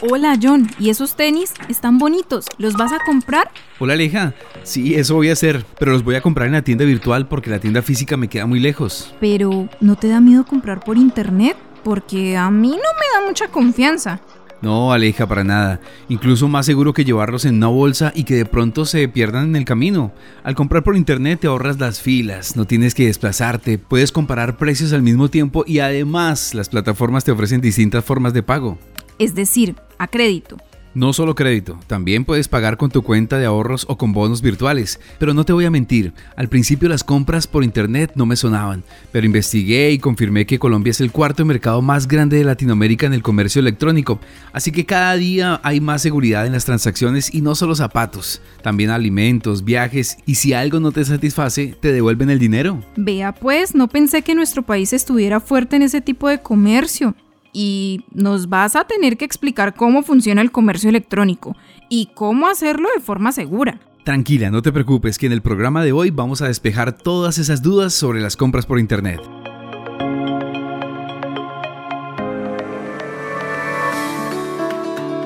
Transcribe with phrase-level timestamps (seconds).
[0.00, 1.52] Hola John, ¿y esos tenis?
[1.68, 3.50] Están bonitos, ¿los vas a comprar?
[3.80, 4.32] Hola Aleja,
[4.62, 7.50] sí, eso voy a hacer, pero los voy a comprar en la tienda virtual porque
[7.50, 9.12] la tienda física me queda muy lejos.
[9.18, 11.56] Pero, ¿no te da miedo comprar por internet?
[11.82, 14.20] Porque a mí no me da mucha confianza.
[14.62, 15.80] No, Aleja, para nada.
[16.08, 19.56] Incluso más seguro que llevarlos en una bolsa y que de pronto se pierdan en
[19.56, 20.12] el camino.
[20.44, 24.92] Al comprar por internet te ahorras las filas, no tienes que desplazarte, puedes comparar precios
[24.92, 28.78] al mismo tiempo y además las plataformas te ofrecen distintas formas de pago.
[29.18, 30.56] Es decir, a crédito.
[30.94, 34.98] No solo crédito, también puedes pagar con tu cuenta de ahorros o con bonos virtuales.
[35.18, 38.82] Pero no te voy a mentir, al principio las compras por internet no me sonaban,
[39.12, 43.12] pero investigué y confirmé que Colombia es el cuarto mercado más grande de Latinoamérica en
[43.12, 44.18] el comercio electrónico,
[44.52, 48.90] así que cada día hay más seguridad en las transacciones y no solo zapatos, también
[48.90, 52.82] alimentos, viajes y si algo no te satisface, te devuelven el dinero.
[52.96, 57.14] Vea pues, no pensé que nuestro país estuviera fuerte en ese tipo de comercio
[57.52, 61.56] y nos vas a tener que explicar cómo funciona el comercio electrónico
[61.88, 63.80] y cómo hacerlo de forma segura.
[64.04, 67.62] Tranquila, no te preocupes, que en el programa de hoy vamos a despejar todas esas
[67.62, 69.20] dudas sobre las compras por Internet.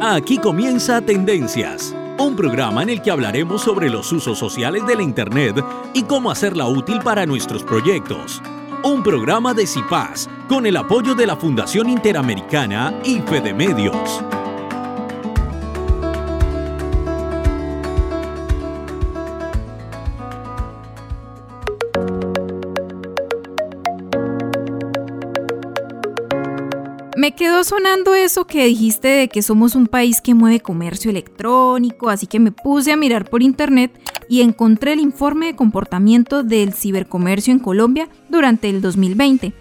[0.00, 5.02] Aquí comienza Tendencias, un programa en el que hablaremos sobre los usos sociales de la
[5.02, 8.42] Internet y cómo hacerla útil para nuestros proyectos
[8.84, 14.22] un programa de CIPAS con el apoyo de la Fundación Interamericana y Fede Medios.
[27.22, 32.08] Me quedó sonando eso que dijiste de que somos un país que mueve comercio electrónico,
[32.08, 33.92] así que me puse a mirar por internet
[34.28, 39.52] y encontré el informe de comportamiento del cibercomercio en Colombia durante el 2020.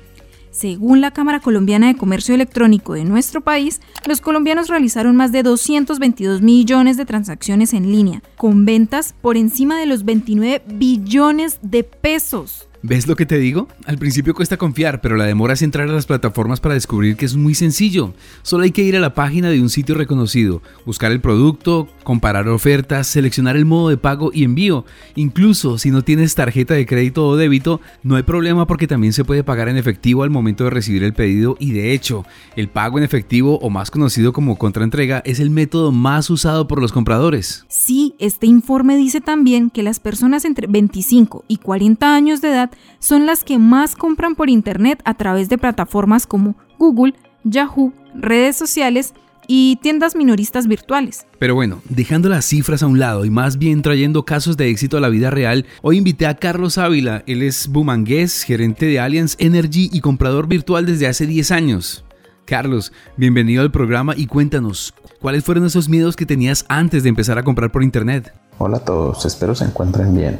[0.49, 5.43] Según la Cámara Colombiana de Comercio Electrónico de nuestro país, los colombianos realizaron más de
[5.43, 11.83] 222 millones de transacciones en línea, con ventas por encima de los 29 billones de
[11.83, 12.67] pesos.
[12.84, 13.68] ¿Ves lo que te digo?
[13.86, 17.25] Al principio cuesta confiar, pero la demora es entrar a las plataformas para descubrir que
[17.25, 18.16] es muy sencillo.
[18.42, 22.47] Solo hay que ir a la página de un sitio reconocido, buscar el producto, comparar
[22.47, 24.84] ofertas, seleccionar el modo de pago y envío.
[25.14, 29.25] Incluso si no tienes tarjeta de crédito o débito, no hay problema porque también se
[29.25, 32.25] puede pagar en efectivo al momento de recibir el pedido y de hecho,
[32.56, 36.81] el pago en efectivo o más conocido como contraentrega es el método más usado por
[36.81, 37.63] los compradores.
[37.68, 42.70] Sí, este informe dice también que las personas entre 25 y 40 años de edad
[42.99, 48.55] son las que más compran por Internet a través de plataformas como Google, Yahoo, redes
[48.55, 49.13] sociales
[49.47, 51.25] y tiendas minoristas virtuales.
[51.39, 54.97] Pero bueno, dejando las cifras a un lado y más bien trayendo casos de éxito
[54.97, 57.23] a la vida real, hoy invité a Carlos Ávila.
[57.27, 62.05] Él es bumangués, gerente de Allianz Energy y comprador virtual desde hace 10 años.
[62.45, 67.38] Carlos, bienvenido al programa y cuéntanos, ¿cuáles fueron esos miedos que tenías antes de empezar
[67.38, 68.33] a comprar por Internet?
[68.57, 70.39] Hola a todos, espero se encuentren bien.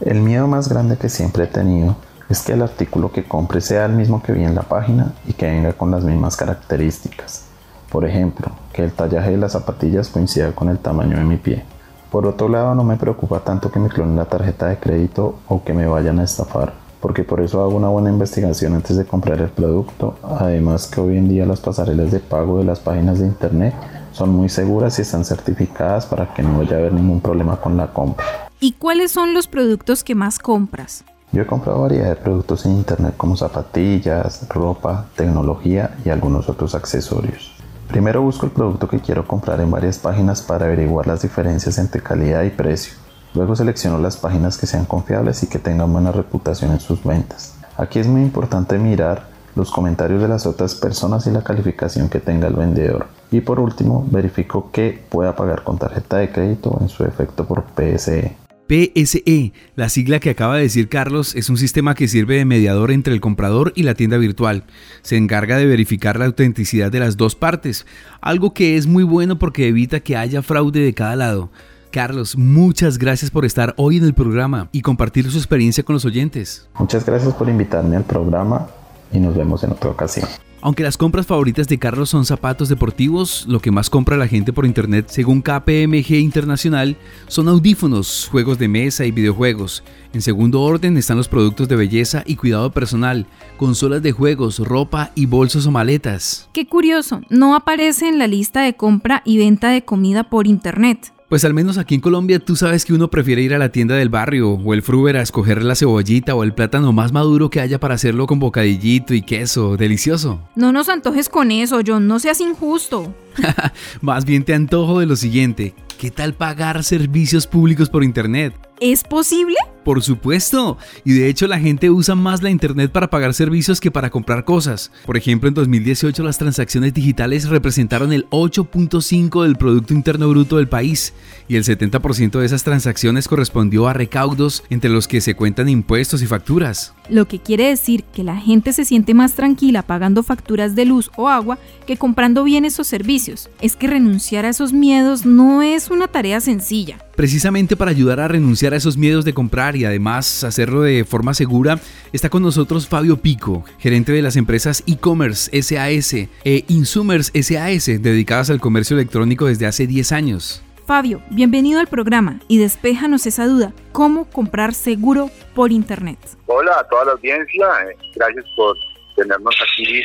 [0.00, 1.96] El miedo más grande que siempre he tenido
[2.28, 5.34] es que el artículo que compre sea el mismo que vi en la página y
[5.34, 7.44] que venga con las mismas características.
[7.90, 11.62] Por ejemplo, que el tallaje de las zapatillas coincida con el tamaño de mi pie.
[12.10, 15.62] Por otro lado, no me preocupa tanto que me clonen la tarjeta de crédito o
[15.62, 19.40] que me vayan a estafar, porque por eso hago una buena investigación antes de comprar
[19.40, 20.16] el producto.
[20.22, 23.74] Además que hoy en día las pasarelas de pago de las páginas de internet
[24.12, 27.76] son muy seguras y están certificadas para que no vaya a haber ningún problema con
[27.76, 28.51] la compra.
[28.64, 31.04] ¿Y cuáles son los productos que más compras?
[31.32, 36.76] Yo he comprado variedad de productos en internet como zapatillas, ropa, tecnología y algunos otros
[36.76, 37.56] accesorios.
[37.88, 42.04] Primero busco el producto que quiero comprar en varias páginas para averiguar las diferencias entre
[42.04, 42.94] calidad y precio.
[43.34, 47.56] Luego selecciono las páginas que sean confiables y que tengan buena reputación en sus ventas.
[47.76, 52.20] Aquí es muy importante mirar los comentarios de las otras personas y la calificación que
[52.20, 53.06] tenga el vendedor.
[53.32, 57.64] Y por último, verifico que pueda pagar con tarjeta de crédito en su efecto por
[57.74, 58.36] PSE.
[58.72, 62.90] PSE, la sigla que acaba de decir Carlos, es un sistema que sirve de mediador
[62.90, 64.64] entre el comprador y la tienda virtual.
[65.02, 67.84] Se encarga de verificar la autenticidad de las dos partes,
[68.22, 71.50] algo que es muy bueno porque evita que haya fraude de cada lado.
[71.90, 76.06] Carlos, muchas gracias por estar hoy en el programa y compartir su experiencia con los
[76.06, 76.66] oyentes.
[76.78, 78.68] Muchas gracias por invitarme al programa
[79.12, 80.26] y nos vemos en otra ocasión.
[80.64, 84.52] Aunque las compras favoritas de Carlos son zapatos deportivos, lo que más compra la gente
[84.52, 89.82] por internet, según KPMG Internacional, son audífonos, juegos de mesa y videojuegos.
[90.12, 93.26] En segundo orden están los productos de belleza y cuidado personal,
[93.56, 96.48] consolas de juegos, ropa y bolsos o maletas.
[96.52, 101.12] Qué curioso, no aparece en la lista de compra y venta de comida por internet
[101.32, 103.94] Pues al menos aquí en Colombia tú sabes que uno prefiere ir a la tienda
[103.94, 107.62] del barrio o el fruber a escoger la cebollita o el plátano más maduro que
[107.62, 110.42] haya para hacerlo con bocadillito y queso, delicioso.
[110.56, 113.14] No nos antojes con eso, John, no seas injusto.
[114.02, 118.52] más bien te antojo de lo siguiente, ¿qué tal pagar servicios públicos por internet?
[118.78, 119.56] ¿Es posible?
[119.84, 123.90] Por supuesto, y de hecho la gente usa más la Internet para pagar servicios que
[123.90, 124.92] para comprar cosas.
[125.04, 130.68] Por ejemplo, en 2018 las transacciones digitales representaron el 8.5 del Producto Interno Bruto del
[130.68, 131.14] país
[131.48, 136.22] y el 70% de esas transacciones correspondió a recaudos entre los que se cuentan impuestos
[136.22, 136.94] y facturas.
[137.08, 141.10] Lo que quiere decir que la gente se siente más tranquila pagando facturas de luz
[141.16, 143.50] o agua que comprando bienes o servicios.
[143.60, 146.98] Es que renunciar a esos miedos no es una tarea sencilla.
[147.16, 151.34] Precisamente para ayudar a renunciar a esos miedos de comprar y además hacerlo de forma
[151.34, 151.78] segura,
[152.12, 158.48] está con nosotros Fabio Pico, gerente de las empresas e-commerce SAS e Insumers SAS, dedicadas
[158.48, 160.62] al comercio electrónico desde hace 10 años.
[160.86, 166.18] Fabio, bienvenido al programa y despéjanos esa duda, ¿cómo comprar seguro por Internet?
[166.46, 168.76] Hola a toda la audiencia, eh, gracias por
[169.16, 170.02] tenernos aquí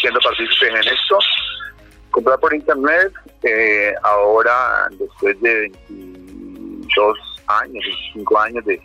[0.00, 1.18] siendo partícipes en esto.
[2.10, 3.12] Comprar por Internet,
[3.42, 5.72] eh, ahora después de
[6.96, 8.80] dos años, cinco años de,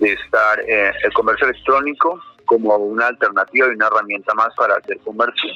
[0.00, 5.50] estar eh, el comercio electrónico como una alternativa y una herramienta más para hacer comercio.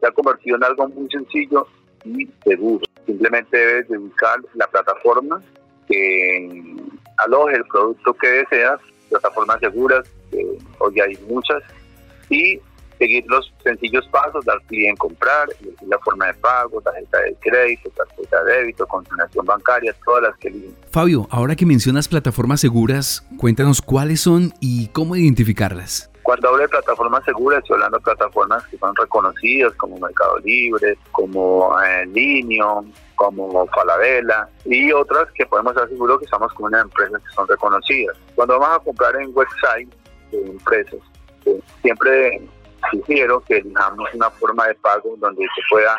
[0.00, 1.66] Se ha convertido en algo muy sencillo
[2.04, 2.84] y seguro.
[3.06, 5.40] Simplemente debes de buscar la plataforma
[5.88, 6.76] que
[7.18, 8.80] aloje el producto que deseas,
[9.10, 10.08] plataformas seguras,
[10.78, 11.62] hoy hay muchas,
[12.30, 12.58] y
[13.02, 17.34] seguir los sencillos pasos, dar clic en comprar, elegir la forma de pago, tarjeta de
[17.40, 20.76] crédito, tarjeta de débito, consignación bancaria, todas las que eligen.
[20.90, 26.10] Fabio, ahora que mencionas plataformas seguras, cuéntanos cuáles son y cómo identificarlas.
[26.22, 30.96] Cuando hablo de plataformas seguras, estoy hablando de plataformas que son reconocidas como Mercado Libre,
[31.10, 32.84] como eh, Linio,
[33.16, 37.48] como Falabella y otras que podemos estar seguros que estamos con unas empresas que son
[37.48, 38.16] reconocidas.
[38.36, 39.88] Cuando vamos a comprar en website
[40.30, 41.00] de empresas,
[41.46, 42.40] eh, siempre
[42.90, 45.96] sugiero que elijamos una forma de pago donde se pueda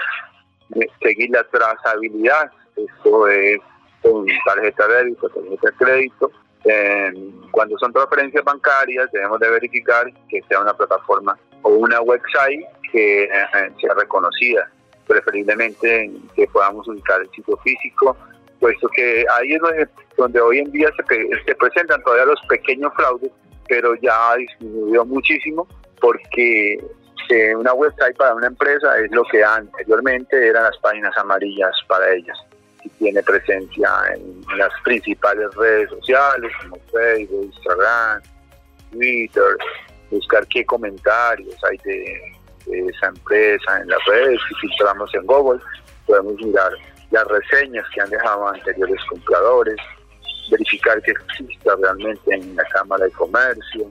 [0.76, 2.52] eh, seguir la trazabilidad.
[2.76, 3.60] Esto es
[4.02, 6.32] con tarjeta de débito, tarjeta de crédito.
[7.52, 13.24] cuando son transferencias bancarias debemos de verificar que sea una plataforma o una website que
[13.24, 13.30] eh,
[13.82, 14.70] sea reconocida,
[15.08, 18.16] preferiblemente que podamos ubicar el sitio físico,
[18.60, 19.88] puesto que ahí es donde,
[20.18, 23.32] donde hoy en día se, se presentan todavía los pequeños fraudes,
[23.68, 25.68] pero ya ha disminuido muchísimo
[26.04, 26.74] porque
[27.30, 32.14] eh, una website para una empresa es lo que anteriormente eran las páginas amarillas para
[32.14, 32.38] ellas.
[32.84, 38.22] Y tiene presencia en las principales redes sociales como Facebook, Instagram,
[38.92, 39.58] Twitter,
[40.12, 44.42] buscar qué comentarios hay de, esa empresa en las redes.
[44.50, 45.62] Si filtramos en Google,
[46.06, 46.74] podemos mirar
[47.12, 49.78] las reseñas que han dejado anteriores compradores,
[50.52, 53.90] verificar que exista realmente en la Cámara de Comercio,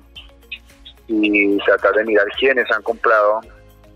[1.08, 3.40] y tratar de mirar quiénes han comprado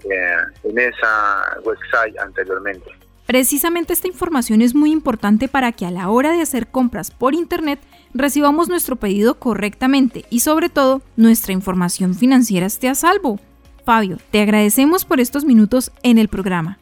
[0.05, 2.91] eh, en esa website anteriormente.
[3.27, 7.35] Precisamente esta información es muy importante para que a la hora de hacer compras por
[7.35, 7.81] Internet
[8.15, 13.41] recibamos nuestro pedido correctamente y sobre todo nuestra información financiera esté a salvo.
[13.85, 16.79] Fabio, te agradecemos por estos minutos en el programa.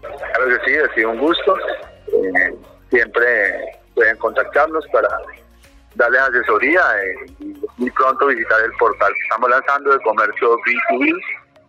[0.00, 1.56] Claro que sí, ha sido un gusto.
[2.12, 2.54] Eh,
[2.90, 3.24] siempre
[3.94, 5.08] pueden contactarnos para
[5.98, 6.80] darles asesoría
[7.76, 11.20] y pronto visitar el portal que estamos lanzando de comercio B2B,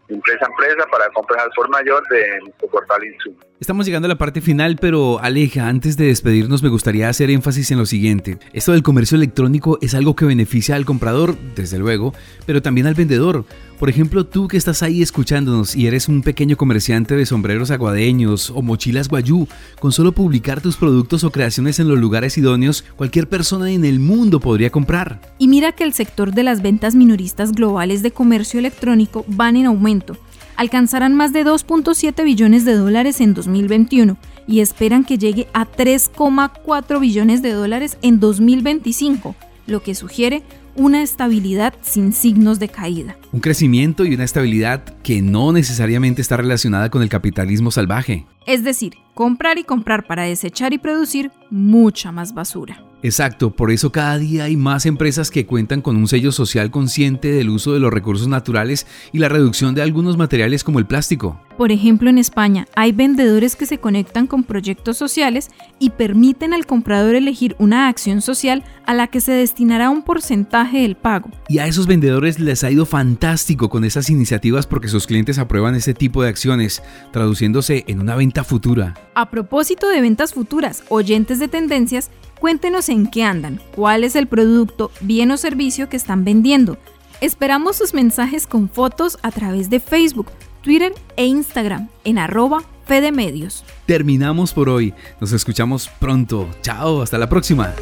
[0.09, 3.33] empresa a empresa, para compras al por mayor de nuestro portal Insum.
[3.59, 7.71] Estamos llegando a la parte final, pero Aleja, antes de despedirnos me gustaría hacer énfasis
[7.71, 8.37] en lo siguiente.
[8.53, 12.13] Esto del comercio electrónico es algo que beneficia al comprador, desde luego,
[12.45, 13.45] pero también al vendedor.
[13.79, 18.49] Por ejemplo, tú que estás ahí escuchándonos y eres un pequeño comerciante de sombreros aguadeños
[18.49, 19.47] o mochilas guayú,
[19.79, 24.01] con solo publicar tus productos o creaciones en los lugares idóneos, cualquier persona en el
[24.01, 25.21] mundo podría comprar.
[25.37, 29.67] Y mira que el sector de las ventas minoristas globales de comercio electrónico van en
[29.67, 30.17] aumento
[30.57, 36.99] alcanzarán más de 2.7 billones de dólares en 2021 y esperan que llegue a 3,4
[36.99, 40.43] billones de dólares en 2025, lo que sugiere
[40.79, 43.17] una estabilidad sin signos de caída.
[43.33, 48.25] Un crecimiento y una estabilidad que no necesariamente está relacionada con el capitalismo salvaje.
[48.49, 52.83] Es decir, comprar y comprar para desechar y producir mucha más basura.
[53.01, 57.31] Exacto, por eso cada día hay más empresas que cuentan con un sello social consciente
[57.31, 61.39] del uso de los recursos naturales y la reducción de algunos materiales como el plástico.
[61.57, 66.65] Por ejemplo, en España hay vendedores que se conectan con proyectos sociales y permiten al
[66.65, 71.29] comprador elegir una acción social a la que se destinará un porcentaje del pago.
[71.47, 75.75] Y a esos vendedores les ha ido fantástico con esas iniciativas porque sus clientes aprueban
[75.75, 78.93] este tipo de acciones, traduciéndose en una venta venta futura.
[79.15, 84.27] A propósito de ventas futuras, oyentes de tendencias, cuéntenos en qué andan, cuál es el
[84.27, 86.77] producto, bien o servicio que están vendiendo.
[87.21, 90.27] Esperamos sus mensajes con fotos a través de Facebook,
[90.61, 93.63] Twitter e Instagram en arroba Fedemedios.
[93.85, 94.93] Terminamos por hoy.
[95.19, 96.47] Nos escuchamos pronto.
[96.61, 97.73] Chao, hasta la próxima.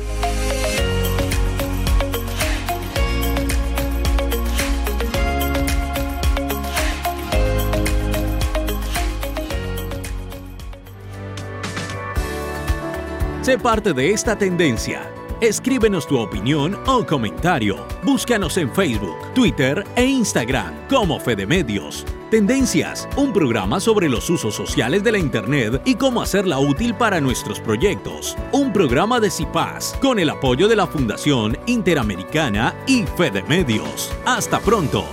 [13.48, 15.10] Sé parte de esta tendencia.
[15.40, 17.78] Escríbenos tu opinión o comentario.
[18.04, 22.06] Búscanos en Facebook, Twitter e Instagram como Fede Medios.
[22.30, 27.22] Tendencias, un programa sobre los usos sociales de la Internet y cómo hacerla útil para
[27.22, 28.36] nuestros proyectos.
[28.52, 34.12] Un programa de CIPAS con el apoyo de la Fundación Interamericana y Fede Medios.
[34.26, 35.06] Hasta pronto.